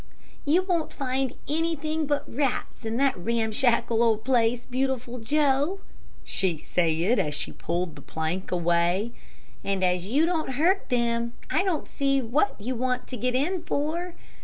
[0.45, 5.79] "You won't find anything but rats in that ramshackle old place, Beautiful Joe,"
[6.23, 9.11] she said, as she pulled the plank away;
[9.63, 13.61] "and as you don't hurt them, I don't see what you want to get in
[13.61, 14.15] for.